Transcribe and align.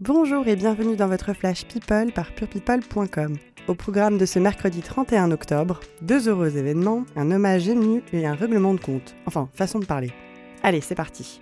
Bonjour 0.00 0.46
et 0.46 0.54
bienvenue 0.54 0.94
dans 0.94 1.08
votre 1.08 1.32
Flash 1.32 1.64
People 1.64 2.12
par 2.12 2.30
purepeople.com. 2.32 3.36
Au 3.66 3.74
programme 3.74 4.16
de 4.16 4.26
ce 4.26 4.38
mercredi 4.38 4.80
31 4.80 5.32
octobre, 5.32 5.80
deux 6.02 6.28
heureux 6.28 6.56
événements, 6.56 7.04
un 7.16 7.32
hommage 7.32 7.68
ému 7.68 8.04
et 8.12 8.24
un 8.24 8.34
règlement 8.34 8.74
de 8.74 8.78
compte. 8.78 9.16
Enfin, 9.26 9.48
façon 9.54 9.80
de 9.80 9.86
parler. 9.86 10.12
Allez, 10.62 10.82
c'est 10.82 10.94
parti. 10.94 11.40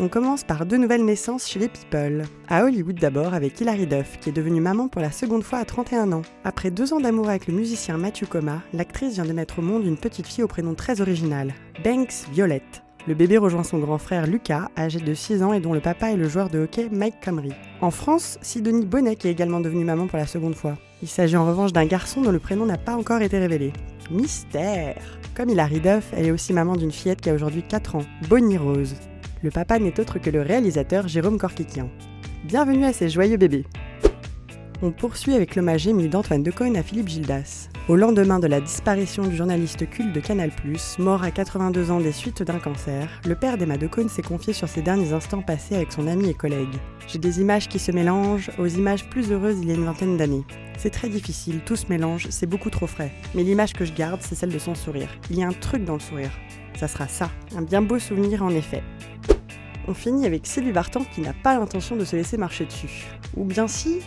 On 0.00 0.08
commence 0.08 0.44
par 0.44 0.66
deux 0.66 0.76
nouvelles 0.76 1.06
naissances 1.06 1.48
chez 1.48 1.58
les 1.58 1.68
People. 1.68 2.24
À 2.46 2.64
Hollywood 2.64 3.00
d'abord 3.00 3.32
avec 3.32 3.58
Hilary 3.58 3.86
Duff, 3.86 4.18
qui 4.20 4.28
est 4.28 4.32
devenue 4.32 4.60
maman 4.60 4.88
pour 4.88 5.00
la 5.00 5.10
seconde 5.10 5.42
fois 5.42 5.60
à 5.60 5.64
31 5.64 6.12
ans. 6.12 6.22
Après 6.44 6.70
deux 6.70 6.92
ans 6.92 7.00
d'amour 7.00 7.30
avec 7.30 7.46
le 7.46 7.54
musicien 7.54 7.96
Matthew 7.96 8.26
Coma, 8.26 8.60
l'actrice 8.74 9.14
vient 9.14 9.24
de 9.24 9.32
mettre 9.32 9.60
au 9.60 9.62
monde 9.62 9.86
une 9.86 9.96
petite 9.96 10.26
fille 10.26 10.44
au 10.44 10.48
prénom 10.48 10.74
très 10.74 11.00
original, 11.00 11.54
Banks 11.82 12.26
Violette. 12.32 12.82
Le 13.06 13.14
bébé 13.14 13.38
rejoint 13.38 13.64
son 13.64 13.78
grand 13.78 13.96
frère 13.96 14.26
Lucas, 14.26 14.68
âgé 14.76 15.00
de 15.00 15.14
6 15.14 15.42
ans 15.42 15.54
et 15.54 15.60
dont 15.60 15.72
le 15.72 15.80
papa 15.80 16.10
est 16.10 16.16
le 16.16 16.28
joueur 16.28 16.50
de 16.50 16.58
hockey 16.58 16.88
Mike 16.92 17.24
Comrie. 17.24 17.54
En 17.80 17.90
France, 17.90 18.38
Sidonie 18.42 18.84
Bonnet 18.84 19.12
est 19.12 19.24
également 19.24 19.60
devenue 19.60 19.86
maman 19.86 20.06
pour 20.06 20.18
la 20.18 20.26
seconde 20.26 20.54
fois. 20.54 20.76
Il 21.02 21.08
s'agit 21.08 21.36
en 21.36 21.46
revanche 21.46 21.72
d'un 21.72 21.86
garçon 21.86 22.20
dont 22.20 22.30
le 22.30 22.38
prénom 22.38 22.66
n'a 22.66 22.76
pas 22.76 22.94
encore 22.94 23.22
été 23.22 23.38
révélé. 23.38 23.72
Mystère 24.10 25.18
Comme 25.34 25.48
Hilary 25.48 25.80
Duff, 25.80 26.12
elle 26.14 26.26
est 26.26 26.30
aussi 26.30 26.52
maman 26.52 26.76
d'une 26.76 26.92
fillette 26.92 27.22
qui 27.22 27.30
a 27.30 27.34
aujourd'hui 27.34 27.62
4 27.62 27.96
ans, 27.96 28.04
Bonnie 28.28 28.58
Rose. 28.58 28.94
Le 29.42 29.50
papa 29.50 29.78
n'est 29.78 29.98
autre 29.98 30.18
que 30.18 30.28
le 30.28 30.42
réalisateur 30.42 31.08
Jérôme 31.08 31.38
Corquiquian. 31.38 31.88
Bienvenue 32.44 32.84
à 32.84 32.92
ces 32.92 33.08
joyeux 33.08 33.38
bébés 33.38 33.64
on 34.82 34.90
poursuit 34.90 35.34
avec 35.34 35.56
l'hommage 35.56 35.86
ému 35.86 36.08
d'Antoine 36.08 36.42
Decaune 36.42 36.76
à 36.76 36.82
Philippe 36.82 37.08
Gildas. 37.08 37.68
Au 37.88 37.96
lendemain 37.96 38.38
de 38.38 38.46
la 38.46 38.60
disparition 38.60 39.26
du 39.26 39.36
journaliste 39.36 39.88
culte 39.90 40.14
de 40.14 40.20
Canal+, 40.20 40.50
mort 40.98 41.22
à 41.22 41.30
82 41.30 41.90
ans 41.90 42.00
des 42.00 42.12
suites 42.12 42.42
d'un 42.42 42.58
cancer, 42.58 43.08
le 43.26 43.34
père 43.34 43.58
d'Emma 43.58 43.76
Decaune 43.76 44.08
s'est 44.08 44.22
confié 44.22 44.52
sur 44.52 44.68
ses 44.68 44.80
derniers 44.80 45.12
instants 45.12 45.42
passés 45.42 45.74
avec 45.76 45.92
son 45.92 46.06
ami 46.06 46.30
et 46.30 46.34
collègue. 46.34 46.78
J'ai 47.08 47.18
des 47.18 47.40
images 47.40 47.68
qui 47.68 47.78
se 47.78 47.92
mélangent 47.92 48.50
aux 48.58 48.66
images 48.66 49.08
plus 49.10 49.32
heureuses 49.32 49.58
il 49.60 49.68
y 49.68 49.72
a 49.72 49.74
une 49.74 49.84
vingtaine 49.84 50.16
d'années. 50.16 50.44
C'est 50.78 50.90
très 50.90 51.08
difficile, 51.08 51.60
tout 51.66 51.76
se 51.76 51.86
mélange, 51.88 52.28
c'est 52.30 52.46
beaucoup 52.46 52.70
trop 52.70 52.86
frais. 52.86 53.12
Mais 53.34 53.42
l'image 53.42 53.74
que 53.74 53.84
je 53.84 53.92
garde, 53.92 54.20
c'est 54.22 54.34
celle 54.34 54.52
de 54.52 54.58
son 54.58 54.74
sourire. 54.74 55.08
Il 55.30 55.38
y 55.38 55.42
a 55.42 55.48
un 55.48 55.52
truc 55.52 55.84
dans 55.84 55.94
le 55.94 56.00
sourire. 56.00 56.32
Ça 56.76 56.88
sera 56.88 57.06
ça, 57.06 57.30
un 57.54 57.62
bien 57.62 57.82
beau 57.82 57.98
souvenir 57.98 58.42
en 58.42 58.50
effet. 58.50 58.82
On 59.88 59.94
finit 59.94 60.24
avec 60.24 60.46
Sylvie 60.46 60.72
Vartan 60.72 61.04
qui 61.04 61.20
n'a 61.20 61.32
pas 61.32 61.58
l'intention 61.58 61.96
de 61.96 62.04
se 62.04 62.14
laisser 62.14 62.36
marcher 62.36 62.64
dessus. 62.64 63.06
Ou 63.36 63.44
bien 63.44 63.66
si, 63.66 63.98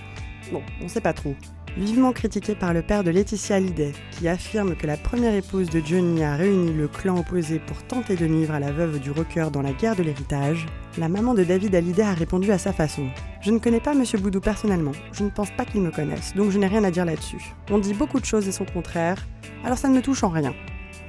Bon, 0.52 0.62
on 0.82 0.88
sait 0.88 1.02
pas 1.02 1.14
trop. 1.14 1.36
Vivement 1.76 2.12
critiqué 2.12 2.54
par 2.54 2.72
le 2.72 2.84
père 2.84 3.04
de 3.04 3.10
Laetitia 3.10 3.56
Hallyday, 3.56 3.94
qui 4.12 4.28
affirme 4.28 4.76
que 4.76 4.86
la 4.86 4.96
première 4.96 5.34
épouse 5.34 5.72
de 5.72 5.82
Johnny 5.84 6.24
a 6.24 6.36
réuni 6.36 6.72
le 6.72 6.88
clan 6.88 7.18
opposé 7.18 7.58
pour 7.58 7.82
tenter 7.84 8.16
de 8.16 8.28
nuire 8.28 8.52
à 8.52 8.60
la 8.60 8.72
veuve 8.72 9.00
du 9.00 9.10
rocker 9.10 9.48
dans 9.52 9.64
la 9.64 9.72
guerre 9.72 9.96
de 9.96 10.04
l'héritage, 10.04 10.68
la 11.00 11.10
maman 11.10 11.34
de 11.34 11.44
David 11.44 11.74
Hallyday 11.74 12.04
a 12.04 12.14
répondu 12.14 12.52
à 12.52 12.60
sa 12.60 12.74
façon. 12.74 13.08
Je 13.42 13.50
ne 13.50 13.58
connais 13.58 13.80
pas 13.80 13.96
Monsieur 13.96 14.20
Boudou 14.20 14.40
personnellement, 14.40 14.92
je 15.14 15.24
ne 15.24 15.32
pense 15.32 15.50
pas 15.50 15.66
qu'il 15.66 15.82
me 15.82 15.90
connaisse, 15.90 16.36
donc 16.36 16.52
je 16.52 16.60
n'ai 16.60 16.68
rien 16.68 16.84
à 16.84 16.92
dire 16.92 17.06
là-dessus. 17.06 17.56
On 17.72 17.80
dit 17.80 17.96
beaucoup 17.96 18.20
de 18.20 18.26
choses 18.26 18.48
et 18.48 18.52
son 18.52 18.66
contraire, 18.66 19.26
alors 19.66 19.80
ça 19.80 19.90
ne 19.90 19.96
me 19.96 20.02
touche 20.02 20.24
en 20.24 20.30
rien. 20.30 20.54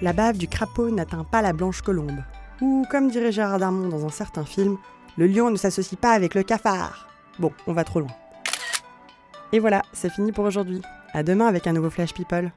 La 0.00 0.14
bave 0.14 0.38
du 0.38 0.48
crapaud 0.48 0.90
n'atteint 0.90 1.24
pas 1.24 1.42
la 1.42 1.52
blanche 1.52 1.82
colombe. 1.82 2.22
Ou, 2.62 2.86
comme 2.90 3.10
dirait 3.10 3.32
Gérard 3.32 3.58
Darmon 3.58 3.88
dans 3.88 4.06
un 4.06 4.10
certain 4.10 4.46
film, 4.46 4.78
le 5.18 5.27
lion 5.27 5.50
ne 5.50 5.56
s'associe 5.56 6.00
pas 6.00 6.12
avec 6.12 6.34
le 6.34 6.42
cafard. 6.42 7.06
Bon, 7.38 7.52
on 7.66 7.74
va 7.74 7.84
trop 7.84 8.00
loin. 8.00 8.10
Et 9.55 9.60
voilà, 9.60 9.83
c'est 9.92 10.10
fini 10.10 10.33
pour 10.33 10.44
aujourd'hui. 10.44 10.83
À 11.12 11.22
demain 11.22 11.47
avec 11.47 11.69
un 11.69 11.72
nouveau 11.72 11.88
Flash 11.88 12.12
People. 12.12 12.50